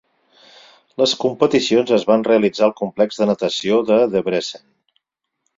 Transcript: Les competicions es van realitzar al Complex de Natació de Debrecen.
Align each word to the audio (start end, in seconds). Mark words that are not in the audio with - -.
Les 1.01 1.13
competicions 1.23 1.93
es 1.99 2.07
van 2.13 2.25
realitzar 2.29 2.65
al 2.69 2.75
Complex 2.81 3.21
de 3.21 3.31
Natació 3.33 3.81
de 3.91 4.01
Debrecen. 4.17 4.65